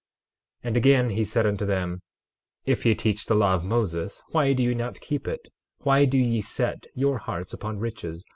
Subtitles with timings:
[0.63, 2.01] 12:29 And again he said unto them:
[2.65, 5.49] If ye teach the law of Moses why do ye not keep it?
[5.83, 8.25] Why do ye set your hearts upon riches?